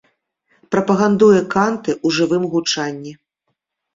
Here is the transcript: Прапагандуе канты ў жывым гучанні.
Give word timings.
Прапагандуе 0.75 1.41
канты 1.55 1.91
ў 1.95 2.07
жывым 2.19 2.43
гучанні. 2.53 3.13